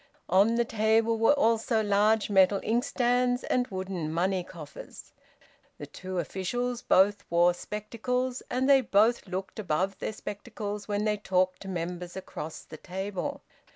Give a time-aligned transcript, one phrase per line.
[0.29, 5.13] On the table were also large metal inkstands and wooden money coffers.
[5.77, 11.17] The two officials both wore spectacles, and they both looked above their spectacles when they
[11.17, 13.43] talked to members across the table.